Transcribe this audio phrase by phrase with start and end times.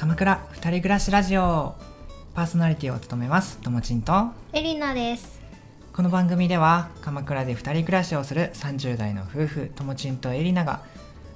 [0.00, 1.74] 鎌倉二人暮らしラジオ。
[2.32, 3.58] パーソナリティを務めます。
[3.58, 4.30] ともちんと。
[4.54, 5.42] エリナです。
[5.92, 10.80] この番組では鎌倉で二人暮らしをする30代の夫婦ともちんとエリナが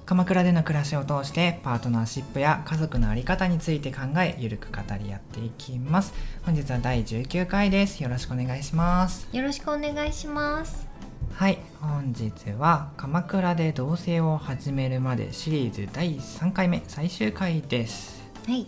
[0.06, 6.14] 鎌倉での暮らしを通してパートナーシップや家族の在り方について考えゆるく語り合っていきます。
[6.46, 8.02] 本日は第19回です。
[8.02, 9.28] よろしくお願いします。
[9.30, 10.88] よろしくお願いします。
[11.34, 11.58] はい。
[11.82, 18.66] 本日は鎌倉で同棲を始めるまでシリーズ第3回目最終回ですはい。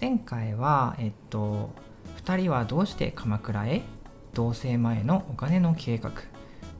[0.00, 1.70] 前回はえっと
[2.24, 3.82] 2人はどうして鎌倉へ
[4.32, 6.12] 同棲前のお金の計画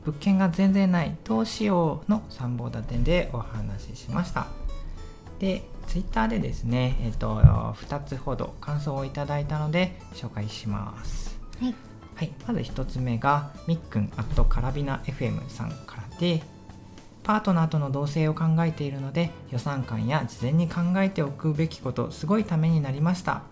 [0.05, 4.47] 物件が全然ないどうしようの3本立てでお話ししました。
[5.39, 11.39] でツイッターでですねえっと2つほど感想をいただいたので紹介します。
[11.59, 11.75] はい。
[12.15, 16.43] はい、まず1つ目がみっくんアットカラビナ FM さんからで
[17.29, 23.43] パートナーとの同棲を考えているので予算感や事前に考えておくべきことすごいためになりました。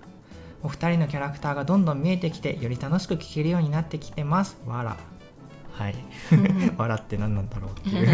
[0.63, 4.57] お二人のキャラクターがどんどん見えてきてより楽しく聞けるようになってきてます。
[4.65, 4.97] わら
[5.73, 5.95] はい。
[6.75, 8.07] 笑って何なんだろうっていう。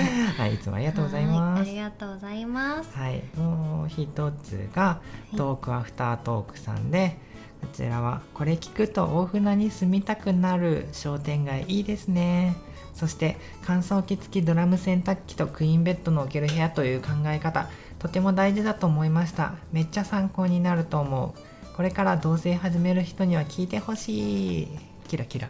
[0.40, 1.38] はいいつもありがとうございます。
[1.38, 2.96] はありがとうございます。
[2.96, 5.02] はい、もう一つが
[5.34, 5.36] い。
[5.36, 7.18] トークアフタートークさんで、
[7.60, 12.56] こちらはこれ聞くと大船に住みたくなる商店街いいですね
[13.00, 19.54] そして乾燥機付きドラム洗濯機とクイーンベッドの置ける部屋という考え方とても大事だと思いました。
[19.72, 21.74] めっちゃ参考になると思う。
[21.76, 24.68] これから同棲始める人には聞いてほしい。
[25.08, 25.48] キラキラ。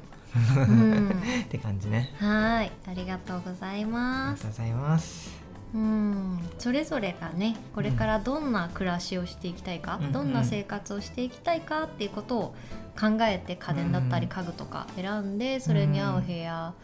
[0.57, 1.09] うん。
[1.43, 2.15] って感じね。
[2.19, 2.71] はい。
[2.89, 5.41] ありがとうございありますがとうございます。
[5.75, 6.39] うん。
[6.59, 10.13] それぞれがねこれからどんな暮らしをしていきたいか、うん。
[10.13, 12.55] どんな生活をしていきたいかっていうことを
[13.01, 14.29] 考えて家電だったりうん。
[14.29, 16.75] 家具とか選んでそれに合う部屋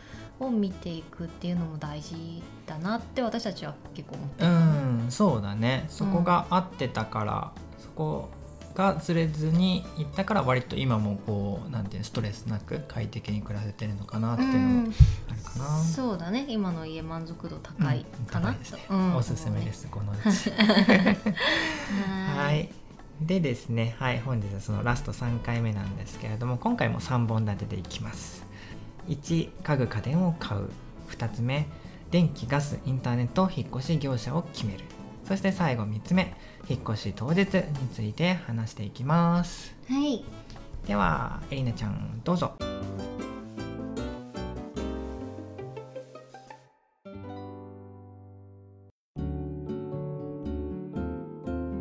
[0.41, 5.87] を見ていくっていうのも大事だなって私たちは結構思ってうる、んそうだね。
[5.89, 8.29] そこが合ってたから、そこ
[8.75, 14.93] がずれずにいったから割と今もこうなんていうのストレスなく快適に暮らせてるのかなっていうのも
[15.31, 16.45] あるかな、そうだね。
[16.49, 18.75] 今の家満足度高いかな、うんす。
[18.75, 19.17] ねうん。
[19.17, 20.51] おすすめですこのうち。
[20.51, 22.65] ははい。
[22.65, 22.69] い
[23.19, 28.45] でですねはい本日はそのラスト3回目なんですけれども今回も3本立てでいきます
[29.09, 30.71] 1家具家電を買う。
[31.11, 31.67] 2つ目
[32.11, 34.85] 電気ガスインターネット引っ越し業者を決める。
[35.25, 36.35] そして最後3つ目
[36.69, 39.75] 引っ越し当日について話していきます。
[39.89, 40.25] はい。
[40.87, 42.53] ではエリナちゃんどうぞ。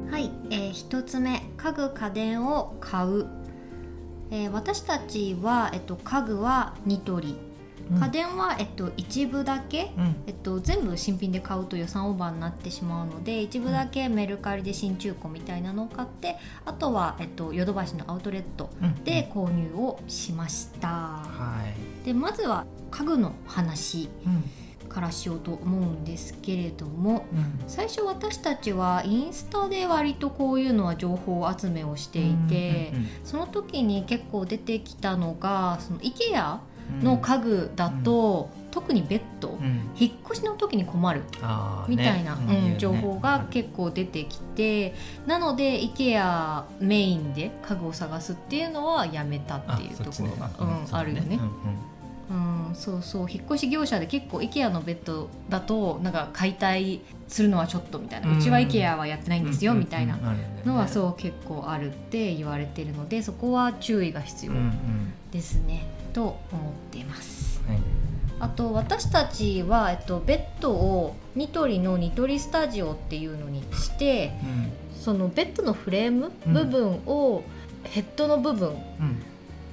[0.09, 3.27] はい、えー、1つ目家具家電を買う、
[4.31, 7.35] えー私たちは、えっと、家具はニトリ。
[7.91, 7.99] うん。
[7.99, 10.15] 家電は、えっと、一部だけ、うん。
[10.27, 19.03] えっと、全部新品で買うと予算オーバーになってしまうので一部だけメルカリで新中古みたいなのを買ってあとは、えっと、ヨドバシのアウトレットうん。
[19.03, 21.63] で購入をしました、は
[22.03, 22.05] い。
[22.05, 24.09] でまずは家具の話。
[24.25, 24.43] うん
[24.95, 27.59] からしようと思うんですけれどもうん。
[27.67, 36.59] 最初私たちはインスタで割とこういうのは情報集めをしていて、うんうんその時に結構出てきたのがその IKEA
[36.99, 37.03] うん。
[37.03, 39.89] の家具だと、特にベッド、うん。
[39.97, 41.23] 引っ越しの時に困る
[41.87, 44.93] みたいな、ねうんうん情報が結構出てきて
[45.25, 50.95] なので IKEA メインで家具を探すっていうのはやめたっていうところが、うん。
[50.95, 51.37] あるよね。
[51.37, 51.77] うん、
[52.75, 60.17] そうそう引っ越し業者で結構 IKEA のベッドだとなんか解体するのはちょっとみたいな、ううんちは IKEA はやってないんですよ、みたいな。
[60.65, 65.13] のはうそう結構あるって言われてるのでそこは注意が必要んうんうん。
[65.31, 67.61] ですね、と思っています。
[67.67, 67.79] はい。
[68.39, 74.33] あと私たちは、えっと、ベッドをニトリのニトリスタジオっていうのにして
[74.99, 76.53] そのベッドのフレームうん。
[76.53, 77.43] 部分を、
[77.83, 78.71] ヘッドの部分う
[79.03, 79.21] ん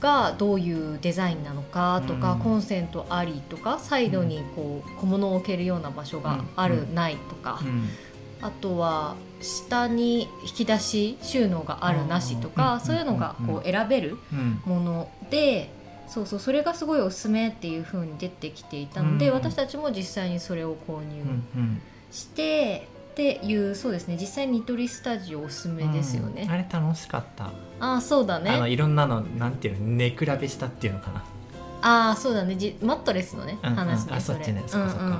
[0.02, 2.40] がどういうデザインなのかとか、うん。
[2.40, 7.88] コンセントありとかサイドにこう小物を置けるような場所がある、うんないとか、うん。
[8.42, 12.80] あとは下に引き出し収納があるなしとか、うん。
[12.80, 14.60] そういうのがこう選べるうん。
[14.66, 15.70] もので。
[16.08, 19.34] そうそうそれがすごいおすすめっていう風に出てきていたので、うん。
[19.34, 21.24] 私たちも実際にそれを購う入
[22.10, 26.50] して、っていうそうですね実際にニトリスタジオおすすめですよね、うん。
[26.50, 27.50] あれ楽しかった、
[27.82, 31.24] ああそうだあのねいろんなのなんていうの寝比べしたっていうのかな。
[31.82, 32.54] ああそうだね。
[32.54, 33.76] じマットレスのね、うんうん。
[33.76, 34.62] 話ねあそっちね。
[34.68, 35.18] そっかそっかうんうん。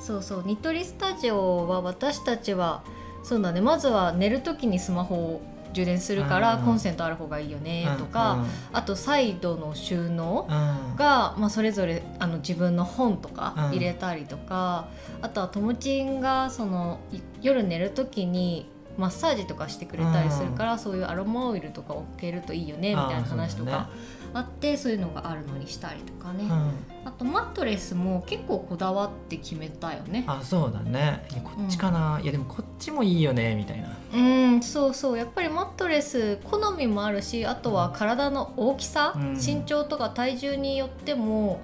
[0.00, 0.42] そうそう。
[0.44, 2.84] ニトリスタジオは私たちは
[3.22, 3.62] そうだね。
[3.62, 5.40] まずは寝る時にスマホを
[5.72, 10.52] 充電するからうんコンセントある方がいいよねとか、あとサイドの収納う
[10.92, 13.64] んが、まあ、それぞれあの自分の本とかうん。
[13.70, 14.88] 入れたりとか、
[15.22, 23.88] あとはともちんがそのい夜寝る時にマッサージとかしてくれたりするから、そういうアロマオイルとか置けるといいよねみたいな話とか
[24.34, 26.72] あってそういうのがあるのにしたりとかね、うん、
[27.04, 30.24] あとマットレスも結構こだわって決めたよね。
[30.26, 31.24] あそうだね。
[31.44, 33.96] こっちかな、うん、いやでもこっちもいいよねみたいな。
[34.12, 35.16] うんそうそう。
[35.16, 41.62] やっぱりマットレス好みもあるしあとは体の大きさ、うん、身長とか体重によっても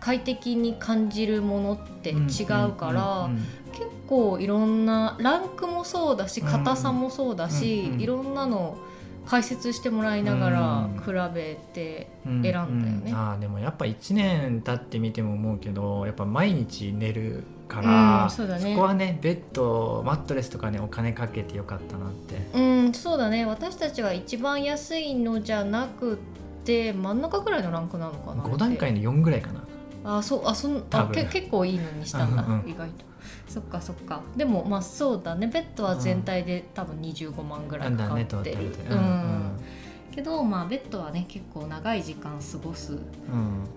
[0.00, 3.28] 快適に感じるものって違うから、
[3.72, 8.78] 結構いろんなランクもそうだし硬さもそうだし、いろんなの
[9.26, 22.36] 解説してもらいながら比べて選んだよね、うんうん、あでもやっぱ1年経ってみても思うけどやっぱ毎日寝るから、うんそね、そこはねベッドマットレスとかねお金かけてよかったなって。
[22.56, 23.44] うんそうだね。
[23.44, 26.18] 私たちは一番安いのじゃなく
[26.64, 29.60] て真ん中ぐらいのランクなのかな5段階の4ぐらいかな
[30.06, 33.04] あそうあそんあけ結構いいのにしたんだ、うんうん、意外と。
[33.48, 34.22] そっかそっか。
[34.36, 35.48] でもまあそうだね。
[35.48, 39.60] ベッドは全体で多分25万ぐらいかかってる、うん、うん、
[40.14, 43.00] けどまあベッドはね結構長い時間過ごす、うん、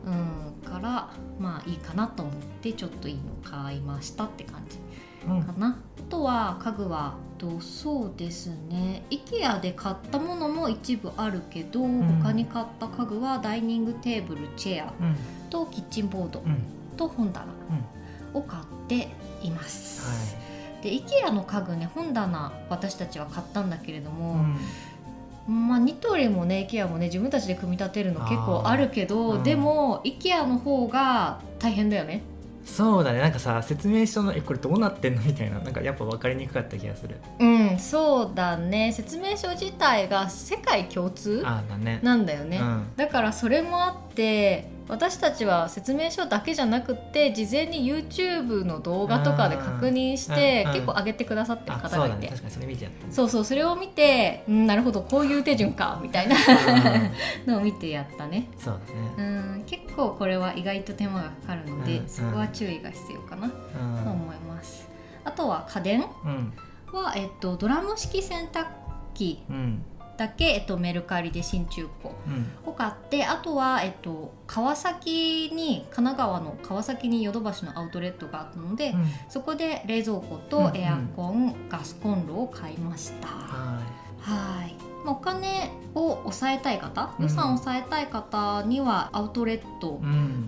[0.06, 1.10] うん、から
[1.40, 4.78] まあいいかなと思ってちょっといいの買いましたって感じ。
[5.28, 5.78] かな、うん、あ
[6.10, 9.04] とは家具はとそうですね。
[9.10, 14.94] IKEA で買ったものも一部あるけど、うん、他に買った家具はダイニングテーブルチェア
[15.50, 16.44] とキッチンボード
[16.98, 17.48] と本棚
[18.34, 19.10] を買って
[19.42, 20.01] います。
[20.07, 20.13] は
[20.81, 24.46] い、で IKEA の家具ね本棚私たちは買ったんだけれども、
[25.48, 32.22] うん、まあニトリもね IKEA もね自分たちで組み立てるの結構あるけど、うん、でも IKEA の方が大変だよね。
[32.66, 33.19] そうだね。
[33.19, 35.22] なんかさ説明書のえこれどうなってんの？
[35.24, 35.57] みたいな。
[35.57, 37.18] なんかやっぱ分かりにくかった気がする。
[37.40, 38.92] うんそうだね。
[38.92, 41.68] 説明書自体が世界共通なん
[42.28, 42.60] だよね、ね。
[42.60, 52.32] うん、だからそれもあって私たちは説明書だけじゃなくて事前に YouTube の動画とかで確認して結構上げてくださってる方がいて。
[53.12, 56.36] そうそうそれを見て、うん、なるほどこういう手順かみたいな
[57.46, 58.50] のを見てやったね。
[58.58, 58.80] そう
[59.18, 63.56] だね、うん、結構これは意外と手間がかかるので、そこは注意が必要かなと
[64.10, 64.90] 思います。
[65.24, 68.66] あとは家電は、えっと、ドラム式洗濯
[69.14, 69.84] 機、うん
[70.19, 72.13] だけ、えっと、メルカリで新中古
[72.66, 83.27] を買って、うん、あとは、えっと、川崎に神奈川の川崎にヨドバシのアウトレットがあったので、うん、そこで冷蔵庫とエアコン、うんうん、ガスコンロを買いました。
[83.27, 90.00] はいお金を抑えたい方、予算を抑えたい方にはアウトレット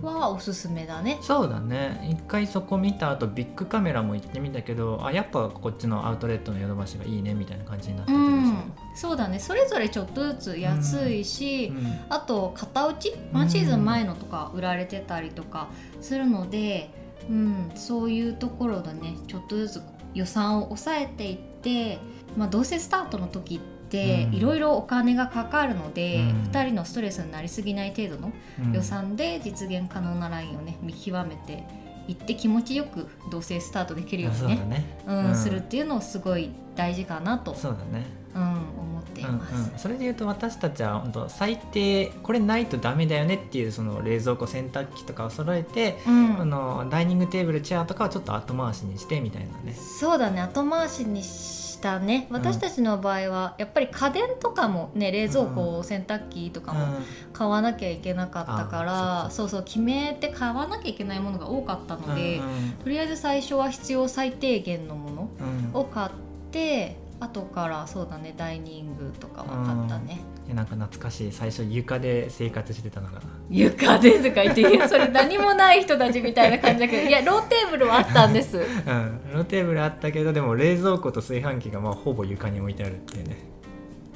[0.06, 2.06] はおすすめだね、うん、そうだね。
[2.10, 9.38] 一回そこ見た後ビッグカメラも行ってみたけどあやっぱこっちのアウトレットのヨドバシがいいねみたいな感じになってて、うん、そうだね。
[9.38, 13.14] それぞれちょっとずつ安いし、うん、あと型打ち？
[13.32, 15.68] ワンシーズン前のとか売られてたりとか
[16.00, 16.90] するので、
[17.28, 19.16] うん、そういうところだね。
[19.26, 19.82] ちょっとずつ
[20.14, 21.98] 予算を抑えていって、
[22.36, 23.62] まあ、どうせスタートの時って
[23.92, 28.32] ていろいろお金がかかるので、うん、2人のストレスになりすぎない程度の
[28.72, 31.64] 予算で実現可能なラインをね見極めて
[32.08, 37.54] いって気持ちよく同棲スタートできるようにねね、うん、うん、するっていうのをすごい大事かなと。
[37.54, 38.91] そうだね、うん、
[39.28, 49.74] います、うんうん、それで言うと私たちは本当最低これないとダメだよねっていうその冷蔵庫洗濯機とかを揃えて、うん、あのダイニングテーブルチェアとかはちょっと後回しにしてみたいなね。
[49.74, 52.28] そうだね後回しにしたね。
[52.30, 56.86] 私たちの場合はやっぱり家電とかもね冷蔵庫、洗濯機とかも
[57.32, 62.40] 買わなきゃいけなかったから、そうそう決めて買わなきゃいけないものが多かったので、
[62.84, 65.28] とりあえず最初は必要最低限のも
[65.72, 66.10] のを買っ
[66.52, 71.32] て、後からそうだねダイニングとかは買ったね、いやなんか懐かしい。
[71.32, 83.51] 最初床で生活してたのが床でとか言ってそれ何もない人たちみたいな感じだけどいやローテーブルはあったんです、うん、ローテーブルあったけどでも冷蔵庫と炊飯器がまあほぼ床に置いてあるっていうね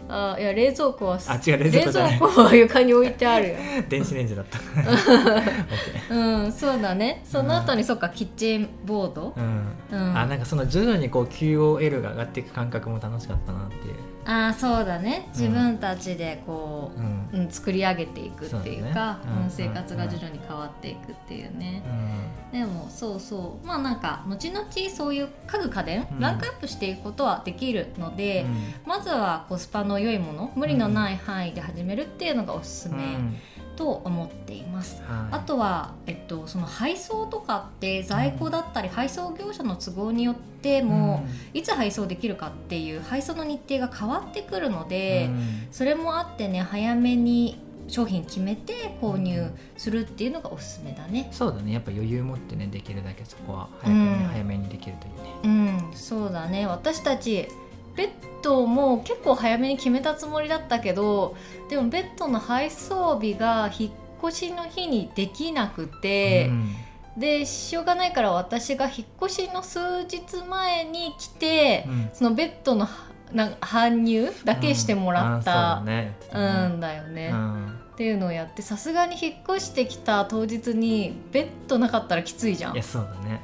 [0.08, 3.54] あいや冷蔵庫はあ違う冷蔵庫は床に置いてあるよ。
[3.88, 4.58] 電子レンジだった。
[6.14, 7.22] うんそうだね。
[7.24, 9.76] その後に、うん、そっかキッチンボード、うん。
[9.90, 13.94] うん、あなんかその徐々にこう QOL が上がっていく感覚も楽しかったなっていう。
[14.24, 15.28] あそうだね。
[15.32, 17.16] 自分たちでこう、うん。
[17.32, 21.82] うん、作り上げていくっていうかう、ね、うん、生活が徐々に変わっていくっていうね、
[22.52, 23.66] でもそうそう。
[23.66, 28.46] まあなんか後々そういう家具家電、ランクアップしていくことはできるので、
[28.86, 33.16] まずはコスパの良いもの無理のない範囲で始めるっていうのがおすすめ。
[33.76, 45.28] と思っています、はい、あとは、えっと、その配送とかって在庫だったり、配送業者の都合によっても、いつ配送できるかっていう配送の日程が変わってくるので、
[45.70, 51.28] それもあってね早めに商品決めて購入するっていうのがおすすめだね。
[51.30, 51.72] そうだね。
[51.72, 55.80] やっぱ余裕持ってねできるだけそこは早めに、うん、早めにできるというね。
[55.90, 55.94] うん。
[55.94, 56.66] そうだね。
[56.66, 57.48] 私たち
[57.96, 58.10] ベッ
[58.42, 61.36] ドも結構早めに決めたつもりだったけど
[61.68, 66.74] でもベッドの配送日が引っ越しの日にできなくて、うん、
[67.16, 72.86] でしょうがないから私が引っ越しの数日前に来て、うん、そのベッドの
[73.32, 76.16] な搬入だけしてもらった、うんね。
[76.32, 77.32] ね、んだよね。
[77.94, 82.74] っていうのをやってさすがに引っ越してきた当日にベッドなかったらきついじゃん。
[82.74, 83.40] いやそうだね。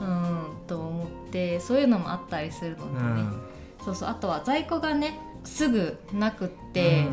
[0.00, 3.28] うんと思ってそういうのもあったりするのでね、
[3.86, 7.06] そうそうあとは在庫がねすぐなくって、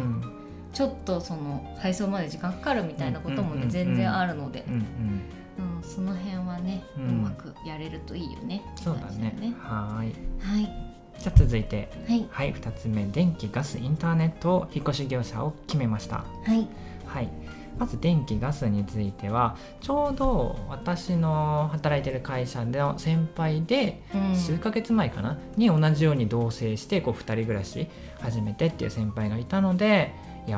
[0.74, 4.66] ちょっとその配送まで時間かかるみたいなこともね、全然あるので。
[4.68, 8.64] うん、その辺はね、うまくやれるといいよね。
[8.76, 9.54] そうだね。
[9.60, 10.08] はい。
[10.44, 10.64] はい。
[11.20, 16.26] じゃあ続いて、はい、はい、2つ目電気ガスインターネットを引っ越し業者を決めました。
[16.44, 16.68] はい。
[17.06, 17.30] はい。
[17.78, 24.02] まず電気ガスについてはちょうど私の働いてる会社の先輩で
[24.36, 27.88] 数ヶ月前かな、に同じように同棲してこう2人暮らし
[28.20, 30.14] 始めてっていう先輩がいたので
[30.48, 30.58] いや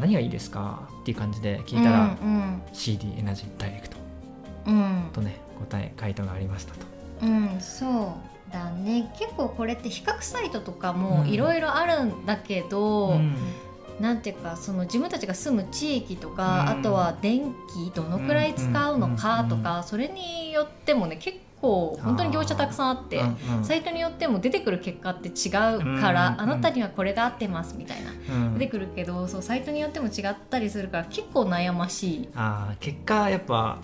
[0.00, 3.96] 何がいいですかっていう感じで聞いたら、うんうん、CD エナジーダイレクト、
[4.66, 6.86] うん、とね答え回答がありましたと。
[7.22, 8.16] うん、そ
[8.50, 9.12] うだね。
[9.18, 13.36] 結構これって比較サイトとかもいろいろあるんだけど、うん
[14.00, 23.22] なんていうかその自分たちが住む地域とか、うん、あとは電気どのくらい使うのかとか、それによってもね結構本当に業者たくさんあって、
[23.62, 32.28] サイトによっても出てくる結果って違うから、あなたにはこれが合ってますみたいな、うん、出てくるけどそうサイトによっても違ったりするから結構悩ましい。
[32.34, 33.78] あ結果やっぱ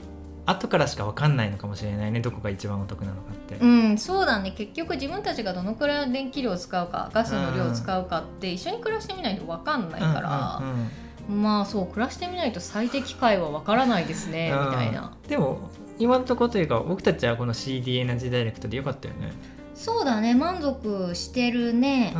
[0.51, 3.57] 後からしか分かんないのかもしれないねどこが一番お得なのかって。
[3.57, 4.53] うんそうだね。
[4.53, 10.91] 結局自分たちがどのくらいの電気量を使うかガスの量を使うかって一緒に暮らしてみないと分かんないから、うんうん
[11.31, 15.17] うん、まあそう暮らしてみないと最適解は分からないですねみたいな。
[15.29, 19.33] でも今のところというか僕たちはこの CD エナジーダイレクトでよかったよね。
[19.75, 20.35] そうだね。
[20.35, 22.15] 満足してるね。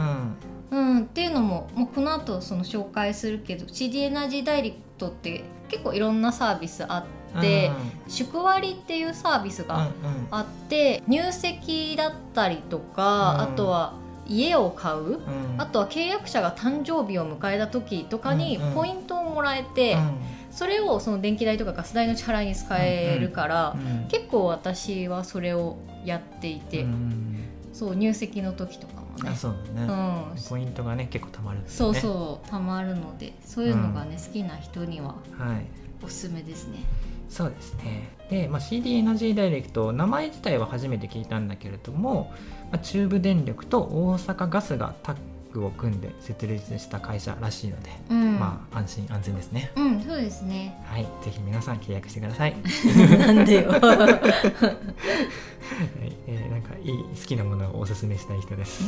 [0.71, 7.71] うん、うん、っていうのももうこの後その紹介するけど CD エナジーダイレクトって結構いろんなサービスあってって
[8.09, 9.89] 宿割っていうサービスが
[10.31, 13.95] あって、入籍だったりとか、あとは
[14.27, 15.21] 家を買う、
[15.59, 19.97] あとは契約者が誕生日を迎えた時とかにポイントをもらえて。
[20.51, 23.77] それをその電気代とかガス代の支払いに使えるから、
[24.09, 26.85] 結構私はそれをやっていて、
[27.73, 29.37] そう入籍の時とかもね。
[29.37, 35.17] そうだね、うん、ポイントがね結構たまる、ね、そうそうたまるのでそういうのがね、好きな人には
[36.03, 36.79] おすすめですね。
[37.29, 38.17] そうですね。
[38.31, 42.33] で、まあ、CD エナジーダイレクト名前自体は初めて聞いたんだけれども、
[42.71, 45.17] まあ、中部電力と大阪ガスがタッ
[45.53, 49.71] グを組んで設立した会社らしいので、うん、まあ安心安全ですね。
[49.77, 50.79] うんそうですね。
[50.85, 51.03] はい。
[51.23, 52.57] ぜひ皆さん契約してください。
[53.19, 53.71] なんでよ。
[53.79, 53.79] は
[56.05, 58.85] い、えー、なんかいい好きなものをおすすめしたい人です。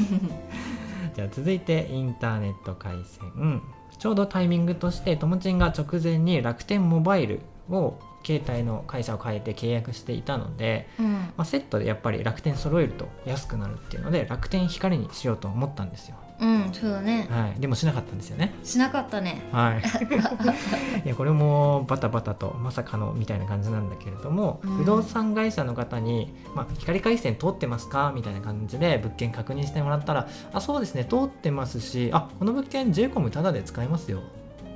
[1.14, 3.62] じゃあ続いてインターネット回線。
[3.98, 16.16] ちょうどタイミングとしてともちんが直前に楽天モバイルを携帯の会社を変えて契約していたので、うん、まあ、セットでやっぱり楽天揃えると安くなるっていうので楽天光にしようと思ったんですよ。
[16.40, 18.54] うんそうだね、はい、でもしなかったんですよね。
[18.64, 19.42] しなかったね。
[19.52, 19.82] はい。
[21.04, 34.22] いやこれもバタバタとまさかのみたいな感じなんだけれども、うん、不動産会社の方に、まあ、光回線通ってますかみたいな感じで物件確認してもらったらあそうですね通ってますしあこの物件 j コムタダで使えますよ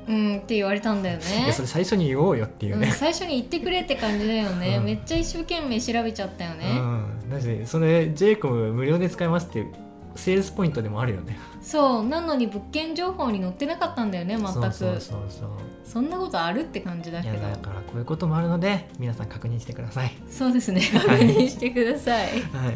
[0.07, 1.45] うんって言われたんだよね。
[1.45, 6.67] いやそれ最初に言おうよっていうね、うん、最初に言ってくれって感じだよね、うん、めっちゃ一生懸命調べちゃったよね。
[6.79, 7.31] うん。
[7.31, 9.67] だしそれ j コム無料で使えますって
[10.16, 11.38] セールスポイントでもあるよね。
[11.62, 12.06] そう。
[12.06, 14.52] なのに物件情報に載ってなかったんだよね全く。
[14.52, 15.49] そうそうそうそう。
[15.85, 17.38] そんなことあるって感じだけど。
[17.38, 20.12] だからこういうこともあるので皆さん確認してください。
[20.30, 20.80] そうですね。
[20.92, 22.75] 確認してください、はい、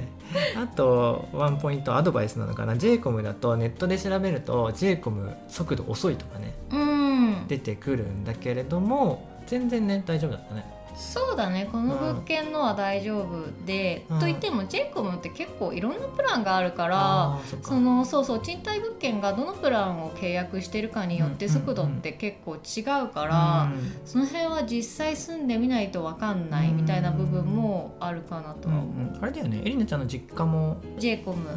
[0.57, 2.77] あとワンポイントアドバイスなのかな。
[2.77, 10.65] j コムだとネットで調べると j コム速度遅いとかね、うん、出てくるんだけれども全然ね大丈夫だったね
[10.99, 11.69] そうだね。
[11.71, 23.71] この物件のは大丈夫で、うん、といっても j コムって結構いろんなプランがあるからそのそうそう賃貸物件がどのプランを契約してるかによって速度って結構違うから、
[24.05, 29.61] その辺は実際住んでみないと分かんないみたいな部分もあるかなとは思う、うんうん、あれだよね。
[29.65, 30.79] エリナちゃんの実家も。
[30.99, 31.49] j コム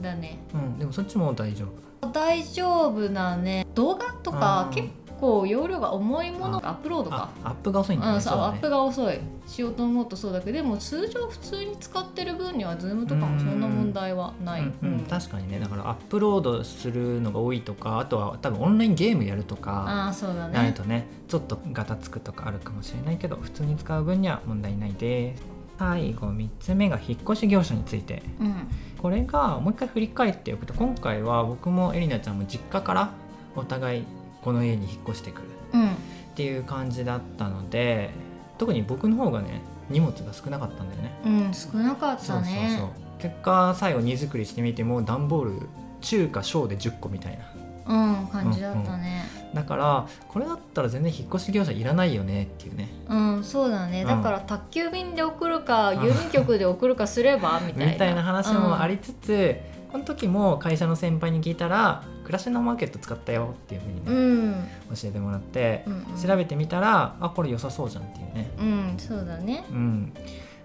[0.00, 1.88] だね、うん、でもそっちも大丈夫。
[2.12, 3.66] 大丈夫なね。
[3.74, 4.88] 動画とか結
[5.20, 7.30] 構容量が重いものがアップロードか。
[7.44, 9.18] アップが遅いんだね、うん、そう、ね、アップが遅い。
[9.48, 15.58] しようと思うとそうだけどでも通常普通に使ってる分には Zoom とかもそんな問題はない、うんうん、確かにね。
[15.58, 25.42] だからアップロードするのが多いとかあとは多分オンラインゲームやるとかあそうだ、ね、なるとねちょっとガタつくとかあるかもしれないけど普通に使う分には問題ないです。
[25.78, 28.22] 最後3つ目が引っ越し業者について。
[28.40, 28.54] うん。
[28.98, 33.10] これがもう一回振り返っておくと今回は僕もエリナちゃんも実家から
[33.54, 34.04] お互い
[34.42, 35.48] この家に引っ越してくる。
[35.74, 35.88] うん。
[35.88, 35.94] っ
[36.34, 38.10] ていう感じだったので
[38.58, 41.20] 特に僕の方がね荷物が少なかったんだよね。
[41.24, 42.88] うん少なかっそうそうたねそう。
[43.18, 45.68] 結果最後荷造りしてみても段ボール
[46.00, 47.44] 中華小で10個みたいな。
[47.88, 49.24] うん感じだったね。
[49.54, 52.88] だからこれだったら全然引っ越し業者いらないよねっていうね。
[53.08, 54.02] うん、そうだね。
[54.02, 54.08] うん。
[54.08, 57.92] だから宅急便で送るか郵便局で送るかすればみたいな。
[57.92, 59.56] みたいな話もありつつ、
[59.90, 64.68] この時も会社の先輩に聞いたら「暮らしのマーケット使ったよ」っていうふうにうね、ん。
[64.94, 66.22] 教えてもらってう、んうん。
[66.22, 68.50] 調べてみたらあこれ良さそうじゃんっていうね。
[68.58, 69.64] うんそうだね。
[69.70, 70.12] うん。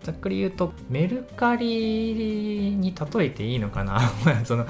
[0.03, 4.01] ざっくり言うとメルカリに例えていいのかな？
[4.44, 4.65] その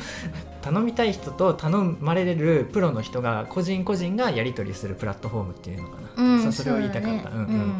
[0.61, 7.23] 頼みたい人と頼まれるプロの人が個人個人がやり取りするプラットフォームっていうのかな、うんそれを言いたかった。
[7.23, 7.45] そうだね。
[7.49, 7.73] うん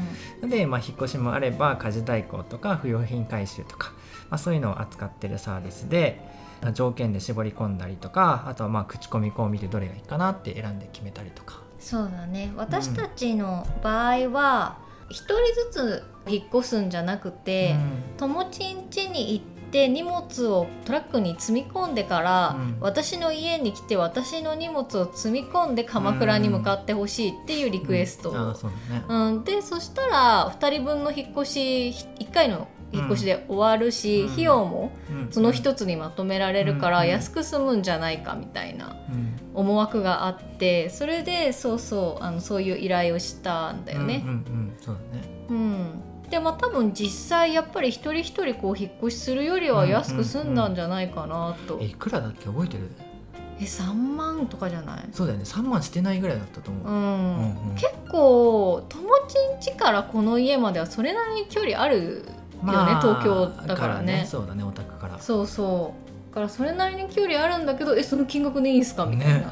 [0.44, 0.50] うん。
[0.50, 3.92] で、まあ、引っ越しもあれば家事代行とか不用品回収とか、
[4.32, 11.62] まあ、そういうのを扱ってるサービスでまあ条件で絞り込んだりとかあとはまあ口コミこう見てどれがいいかなって選んで決めたりとか。
[11.80, 12.54] そうだね。
[12.56, 14.78] 私たちの場合は
[15.10, 17.76] 一人ずつ引っ越すんじゃなくて、
[18.18, 22.78] 友達ん家に行って荷物をトラックに積み込んでから、うん。
[22.80, 28.38] 私の家に来て私の荷物を積み込んで鎌倉に向かってほしいっていうリクエスト、うん。
[28.38, 31.90] ああそうだね、うん、でそしたら2人分の引っ越し
[32.20, 34.32] 1回の引っ越しで終わるし、うん。
[34.32, 35.32] 費用もうん。
[35.32, 37.08] その一つにまとめられるからうん。
[37.08, 39.34] 安く済むんじゃないかみたいなうん。
[39.54, 44.24] 思惑があってそれでそうそうあのそういう依頼をしたんだよね。
[44.26, 44.30] うん。
[44.30, 45.24] うんうん、そうだね。
[45.50, 46.02] うん。
[46.30, 52.90] でまあ多分実際やっぱり一人一人こう引っ越しするよりは安く済んだんじゃないかなと、えいくらだっけ覚えてる？
[53.60, 55.04] え3万とかじゃない？
[55.12, 55.46] そうだよね。
[55.46, 57.76] 3万してないぐらいだったと思う、うん、うんうん。
[57.76, 62.26] 結構友達ん家からこの家まではそれなりに距離ある
[62.72, 64.26] 東京だからね。
[64.30, 65.20] そうだねオタクから。
[65.20, 66.30] そうそう。
[66.32, 69.06] だからそれなりに距離あるんだけどえその金額でいいんすか？
[69.06, 69.46] みたいな、ね。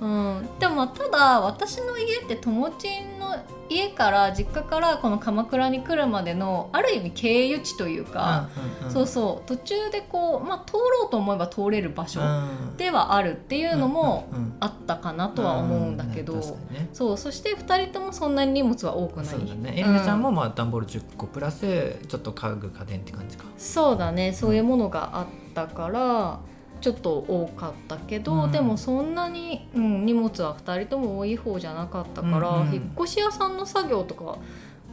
[0.00, 2.88] うん、でもまあただ私の家って友達
[3.20, 3.36] の
[3.70, 12.76] 家から実家からこの鎌倉に来るまでのある意味経由地というか、うんうんそうそう途中でこう、まあ、通ろうと思えば通れる場所うん。
[12.76, 16.88] ではあるっていうのもうんうんあったかなとは思うんだけど、うん確かにね。
[16.92, 19.26] そうそして2人ともそんなに荷物は多くない。
[19.26, 19.74] そうだね。
[19.76, 23.44] エちゃんもまあ段ボール10個プラスちょっと家具家電って感じか。
[23.56, 24.32] そうだね。
[24.32, 26.40] そういうものがあったから
[26.80, 28.52] ちょっと多かったけど、うん。
[28.52, 32.74] でもそんなに、うん、荷物は2人とも多い方じゃなかったから、うんうん。
[32.74, 34.38] 引っ越し屋さんの作業とか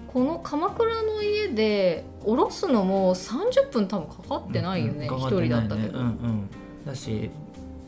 [0.08, 6.50] この鎌倉の家で下ろすのも30分多分かかってないよね、うん一人だったけど、うんうん。
[6.86, 7.30] だし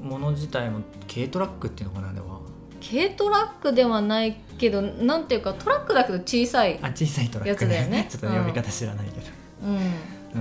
[0.02, 0.82] 物自体も
[1.14, 2.40] 軽トラックっていうのかなでは。
[2.82, 8.08] 軽トラックではないけどなんていうかトラックだけど小さい、あ小さいトラックやつだよね。
[8.12, 9.28] ちょっと呼び方知らないけど。
[9.64, 9.76] うん、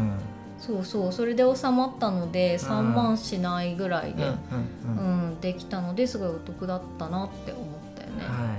[0.00, 0.18] うん
[0.68, 4.38] そうそうそれで収まったので3万しないぐらいで、うんうんう
[5.00, 7.64] うんんできたのですごいお得だったなって思っ
[7.96, 8.24] たよね。
[8.26, 8.54] は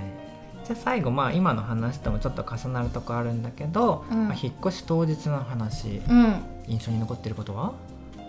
[0.64, 4.26] い、じゃあ最後まあ今の話ともちょっと重なるとこあるんだけど、うん。
[4.28, 6.42] まあ、引っ越し当日の話うん。
[6.66, 7.74] 印象に残ってることは？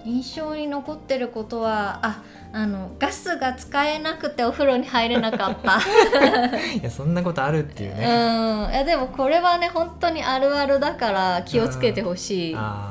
[0.06, 5.80] 印象に残ってることはああのガスが使えなくてお風呂に入れなかった。
[6.78, 7.98] いやそんなことあるっていううん。
[7.98, 8.08] いね、
[8.74, 12.54] やでもこれはね本当にあるあるだから気をつけてほしい。
[12.54, 12.91] うなんだ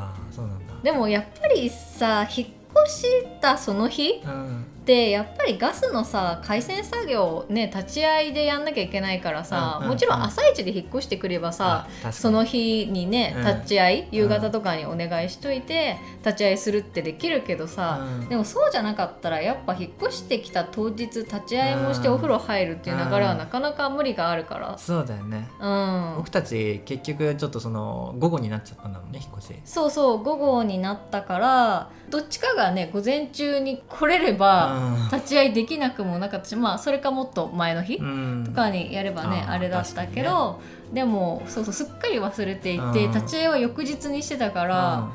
[0.82, 2.48] でもやっぱりさ引っ
[2.84, 3.06] 越し
[3.40, 4.66] たその日うん。
[4.84, 13.44] でやっぱりガスのさ回線作業ね立ち会いでやんなきゃいけないからさ、うんうんもちろん朝一で引っ越してくればさ、その日にねうん。
[13.44, 18.28] 立ち会い、夕方とかにお願いしといて立ち会いするってできるけどさ、うん。
[18.28, 22.14] でもそうじゃなかったらやっぱ引っ越してきた当日立ち会いもしてうん。
[22.14, 24.78] お風呂入るっていう流れはなかなか無理があるから。
[24.78, 25.48] そうだよね。
[25.60, 26.14] うん。
[26.18, 29.60] 僕たち結局ちょっとその午後になっちゃったんだもんね引っ越し。
[29.64, 34.69] そうそう午後になったからどっちかがね午前中に来れれば
[35.12, 38.44] 立ち会いできなくもなかったしまあそれかもっと前の日うん。
[38.46, 40.60] とかにやればね、あれだったけど、
[40.92, 43.12] でもそうそうすっかり忘れていて、うん。
[43.12, 45.10] 立ち会いは翌日にしてたから、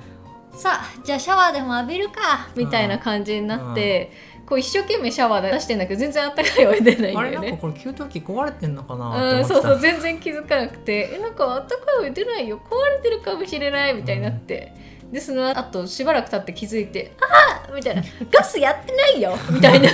[0.51, 4.11] さあじゃあシャワーでも浴びるかみたいな感じになって、
[4.45, 7.49] こう一生懸命シャワーで出してんだけど全然あったかいお湯出ないんだよね。
[7.49, 9.55] なんかこれ給湯器壊れてんのかなうん、思ってた。
[9.55, 14.71] そうそう全然気づかなくてえなんかあったかいお湯出ないよ壊れてるかもしれないみたいになって、
[15.11, 19.33] でその後しばらく経って気づいて「ああ!」みたいな「ガスやってないよ!
[19.51, 19.89] 」みたいな。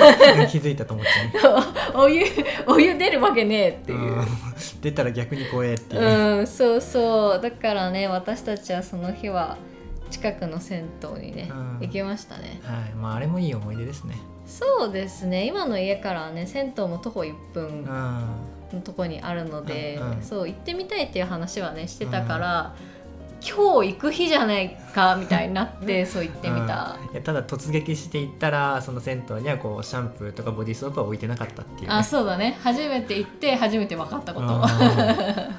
[0.48, 1.44] 気づいたと思ってね。
[1.94, 2.26] お湯
[2.68, 4.00] お湯出るわけねえっていう。
[4.00, 4.26] うん。
[4.82, 6.02] 出たら逆に怖えっていう、
[6.40, 7.42] うん、そうそう。
[7.42, 9.58] だからね私たちはその日は
[10.10, 11.80] 近くの銭湯にね、うん。
[11.82, 12.60] 行きましたね。
[12.64, 12.94] はい。
[12.96, 14.16] まああれもいい思い出ですね。
[14.46, 15.46] そうですね。
[15.46, 18.26] 今の家からはね銭湯も徒歩1分うん。
[18.74, 20.22] のとこにあるので、うんうん。
[20.22, 22.74] そう行ってみたいっていう話はねしてたから、
[23.42, 32.58] 今日行く日じゃないかみたいになってそう言ってみた、いやただ突撃していったらその銭湯にはこうシャンプーとかボディーソープは置いてなかったっていう、ね、あそうだね。
[32.62, 34.48] 初めて行って初めて分かったこと。
[34.48, 35.52] そうね、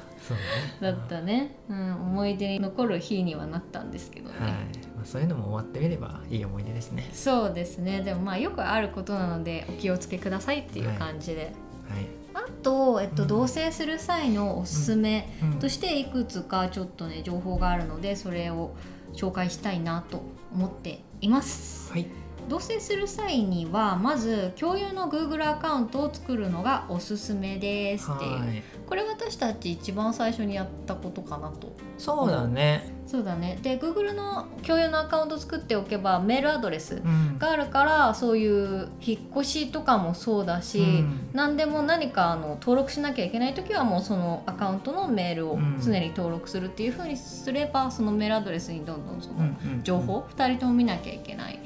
[0.79, 4.51] だったね、うん、思い出に残る日にはなったんですけどね、はい。
[4.51, 4.57] ま
[5.03, 7.09] あ、そういうのも終わってみればいい思い出ですね。
[7.11, 8.01] そうですね。
[8.01, 18.75] でもまあよくあることなのでお気をつけくださいっていう感じで、はい、はいあと、えっと、同棲する際のおすすめとしていくつかちょっとね情報があるのでそれを
[19.13, 21.91] 紹介したいなと思っています。
[21.91, 22.07] はい。
[22.49, 28.63] 同棲する際にはまず共有の Google アカウントを作るのがおすすめですっていう。
[28.85, 32.93] これ私たち一番最初にやったことかなとそうだね。
[33.13, 33.59] そうだね。
[33.61, 37.01] で Google の共有のアカウント作っておけばメールアドレス
[37.37, 51.59] があるから、うん、そういう引っ越しとかもそうだし、うん、何でも何かあの登録しなきゃいけない時はもうそのアカウントのメールを常に登録するっていうふうにすれば、そのメールアドレスにどんどんその情報、うん、2人とも見なきゃいけない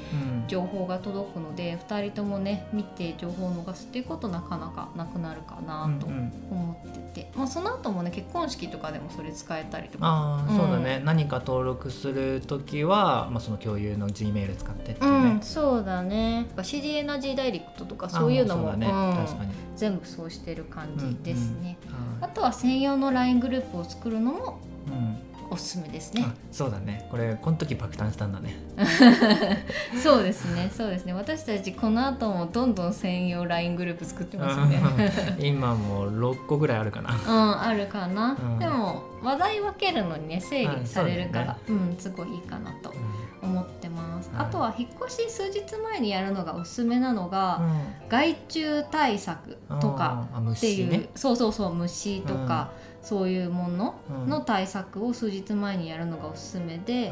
[0.48, 10.27] 情報が届くので、2人ともね見て情報を逃すっていうことなかなかなくなるかなと思ってて、まあ、その後もね結婚式とかでもそれ使えたりとか。
[10.28, 16.48] あそうだね、何か登録する時は、まあ、その共有の G メール使ってっていうね、うん、そうだね。
[16.62, 18.88] CD エナジーダイレクトとかそういうのも、ね。
[18.88, 19.16] うん、
[19.76, 21.78] 全部そうしてる感じですね、
[22.22, 25.17] あとは専用の LINE グループを作るのも、うん
[25.50, 26.26] おすすめですね。
[26.52, 27.08] そうだね。
[27.10, 28.56] これこの時爆誕したんだね。
[30.04, 30.70] そうですね。
[30.74, 31.14] そうですね。
[31.14, 34.82] 私たちこの後もどんどん専用 LINE グループ作ってますね。
[35.40, 37.12] 今も六個ぐらいあるかな。
[37.16, 38.38] うんあるかな。
[38.40, 42.94] うん、でも話題分けるのにね整理されるから、うね、うんすごいいいかなと
[43.42, 44.30] 思ってます。
[44.38, 47.60] あとは引っ越し数日前にやるのがおすすめなのが、
[48.04, 52.72] うん、害虫対策とかっていう、ね、そうそうそう虫とか。
[53.08, 53.96] そういうもの
[54.28, 57.08] の対策を数日前にやるのがおすすめで、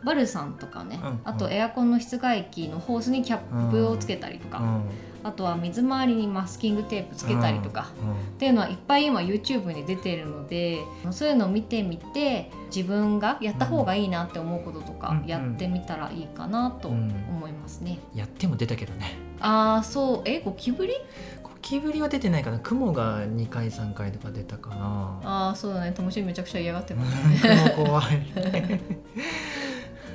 [0.00, 4.80] うん、バルサンとかね、うん、あとエアコンの室外機のホースにキャップをつけたりとか、
[5.22, 7.90] あとは水回りにマスキングテープつけたりとか、
[8.34, 10.80] っていうのはいっぱい今 YouTube に出てるので
[11.12, 18.00] そういうのを見てみて自分がやった方がいいなって思うこととかやってみたらいいかなと思いますね。
[18.14, 19.16] やっても出たけどね。
[19.38, 20.22] ああそう。
[20.24, 20.94] えゴキブリ？
[21.66, 22.60] キブリは出てないかな。
[22.60, 25.20] 雲が2回3回とか出たかな。
[25.24, 25.90] ああそうだね。
[25.90, 27.40] ともしめちゃくちゃ嫌がってますね。
[27.74, 28.04] 雲怖い。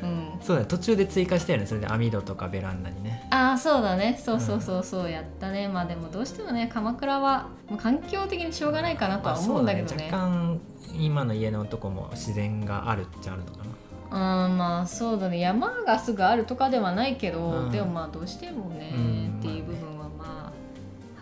[0.02, 1.66] うん、そうだね途中で追加したよね。
[1.66, 3.28] それで網戸とかベランダにね。
[3.32, 4.18] ああそうだね。
[4.18, 10.62] そうそうそうそうやったね、うん、まあでもどうしてもね鎌倉は環境的にしょうがないかなとは思うんだけどね,、若干
[10.98, 14.46] 今の家のとこも自然があるっちゃあるのかな。
[14.46, 15.40] うんまあそうだね。
[15.40, 19.91] 山がすぐあるとかではないけど、うん、でもまあどうしてもね、うん、っていう部分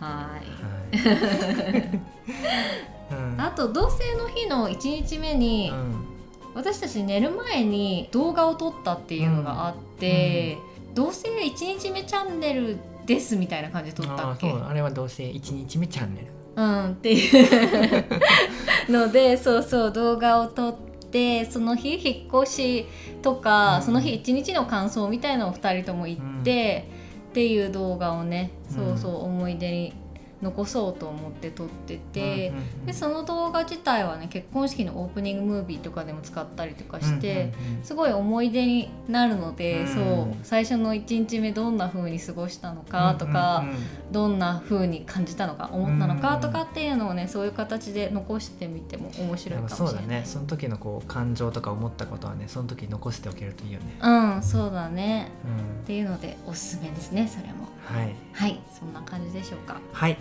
[0.00, 0.46] はい、
[3.38, 6.04] あと同棲の日の1日目に、うん、
[6.54, 10.58] 私たち寝る前に動画を撮ったっていうのがあって、
[10.88, 14.50] うん、同棲1日目チャンネルですみたいな感じで撮ったっけ？
[14.50, 16.26] あれは同棲1日目チャンネル。
[16.56, 18.04] うんっていう。
[18.90, 20.74] のでそうそう動画を撮っ
[21.10, 22.86] てその日引っ越し
[23.22, 26.88] とか、うん、その日一日の感想みたいのを2人とも言って、
[27.30, 29.92] っていう動画をね、そうそう思い出に
[30.42, 32.52] 残そうと思って撮ってて、
[32.86, 43.64] でその動画自体はね結婚式のオープニングムービーとかでも使ったりとかして、すごい思い出になるので、そう最初の1日目どんな風に過ごしたのかとか、
[44.10, 49.88] どんな風に感じたのか思ったのかとかっていうのをねそういう形で残してみても面白いかもしれない。
[49.88, 50.22] そうだね。
[50.24, 53.98] その時のこう感情とか思ったことはねその時残しておけるといいよね。
[54.00, 55.28] うんそうだね、
[55.82, 57.68] っていうのでおすすめですねそれも。
[57.84, 59.80] はい、はい、そんな感じでしょうか。
[59.92, 60.16] はい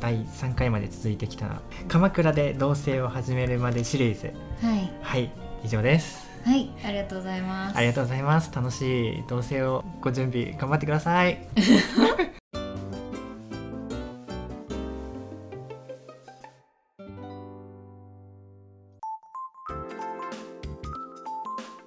[0.00, 4.32] 第3回まで続いてきた「鎌倉で同棲を始めるまで」シリーズ。
[4.66, 5.30] はい、はい、
[5.64, 6.28] 以上です。
[6.44, 7.78] はいありがとうございます。
[7.78, 8.52] ありがとうございます。
[8.52, 11.38] 楽しい同棲をご準備頑張ってください。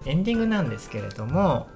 [0.05, 1.67] エンディングなんですけれども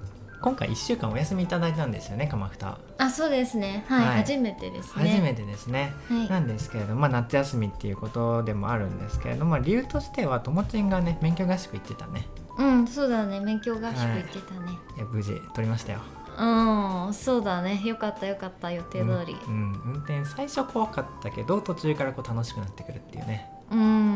[0.41, 2.78] 今回1週間お休みいただいたんですよね鎌倉。
[2.97, 5.10] あそうですね、はい、はい、初めてですね。
[5.10, 12.28] 初めてですね、はい、なんですけれども、まあ、夏休みっていうことでもあるんですけれども理由としてはともちんがね免許合宿行ってたね。
[12.58, 13.39] うんそうだね。
[13.39, 15.99] 免許合宿行ってたね、はい、いや無事取りましたよ。
[16.38, 17.82] うんそうだね。
[17.84, 23.49] よかったよかった予定通り、うん、うん、運転最初怖かったけど途中からこう楽しくなってくるっていうね。
[23.71, 24.08] うん、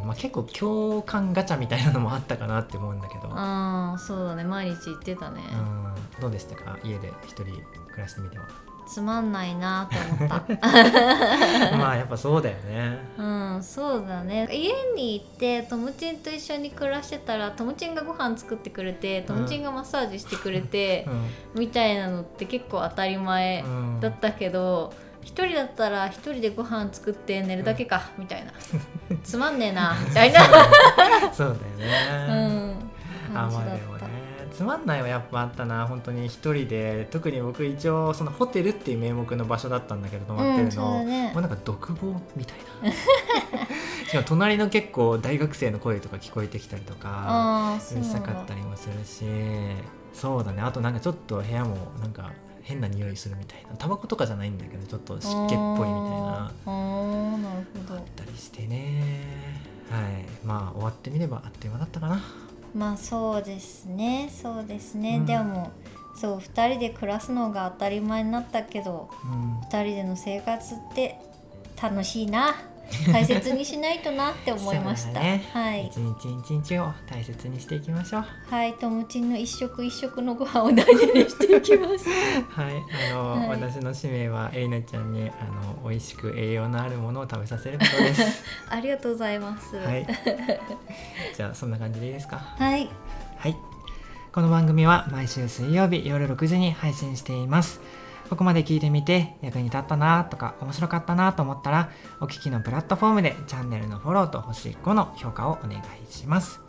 [0.00, 3.28] うんまあ、結構共感ガチャみたいなのもあったかなって思うんだけど。
[3.30, 4.44] ああそうだね。
[4.44, 6.78] 毎日行ってたね、うん、どうでしたか？
[6.82, 7.54] 家で一人暮
[7.96, 8.46] らしてみては。
[8.88, 10.56] つまんないなと思った。
[11.76, 12.98] まあやっぱそうだよね。
[13.18, 14.48] うんそうだね。
[14.52, 21.04] 家に行ってともちんと一緒に暮らしてたらともちんがご飯作ってくれてともちんがマッサージしてくれて、
[21.54, 23.64] うん、みたいなのって結構当たり前
[24.00, 24.94] だったけど、
[25.26, 28.52] 一人だったら一人でご飯作って寝るだけか、みたいな。
[29.24, 30.40] つまんねえな みたいな。
[31.32, 32.78] そうだよね、
[33.30, 34.06] うん、あまあでもね
[34.52, 36.26] つまんないはやっぱあったな本当に。
[36.26, 42.92] 一人で特に僕一応そのホテルっていう名目の場所だったんだけど泊まってるの、うんね、もうなんか独房みたいな。
[44.08, 49.24] しかも隣の結構大学生の声とか聞こえてきたりとかうるさかったりもするし。
[50.14, 50.62] そうだね。
[50.62, 52.30] あとなんかちょっと部屋もなんか
[52.66, 53.76] 変な匂いするみたいな。
[53.76, 56.52] タバコとかじゃないんだけどちょっと湿気っぽいみたいな。
[56.66, 59.04] あったりしてね。
[59.88, 60.04] はい。
[60.44, 62.20] まあ終わってみればあっという間だったかな。
[62.74, 64.28] まあそうですね。
[64.32, 65.70] そうですね、うん、でも
[66.16, 71.20] そう2人で暮らすのが当たり前になったけど、うん、2人での生活って
[71.80, 72.56] 楽しいな
[73.12, 75.20] 大切にしないとなって思いました。
[75.20, 75.86] ね、はい。
[75.86, 78.24] 一日一日を大切にしていきましょう。
[78.48, 82.08] はい、ともちんの一食一食のご飯を大事にしていきます。
[82.50, 82.74] はい、
[83.10, 88.44] あの、はい、私の使命はエイナちゃんにあの美味しく栄養のあるものを食べさせることです。
[88.70, 89.76] ありがとうございます。
[89.76, 90.06] はい。
[91.36, 92.38] じゃあそんな感じでいいですか？
[92.38, 92.88] はい。
[93.38, 93.56] はい。
[94.32, 97.80] この番組は毎週水曜日夜6時に配信しています。
[98.28, 106.60] ここまで聞いてみて役に立ったなとか面白かったなと思ったらお聞きのプラットフォームでチャンネルのフォローと星5の評価をお願いします。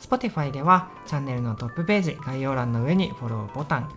[0.00, 3.90] Spotify ではチャンネルのトップページ概要欄の上にフォローボタン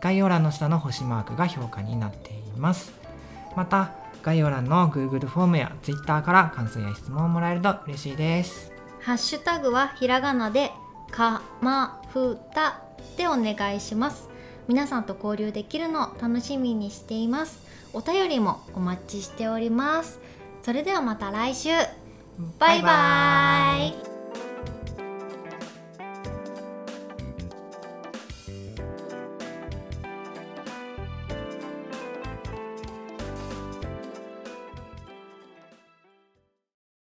[0.00, 2.92] 概要欄の下の星マークが評価になっています。
[3.54, 8.72] また概要欄の Google フォームや Twitter から感想や質問をもらえると嬉しいです。
[9.00, 10.72] ハッシュタグはひらがなで
[11.10, 12.82] かまふた
[13.16, 14.35] でお願いします。
[14.68, 17.60] 皆さんと交流できるのを楽しみにしています。
[17.92, 20.20] お便りもお待ちしております。
[20.62, 21.70] それではまた来週。
[22.58, 24.15] バイバイ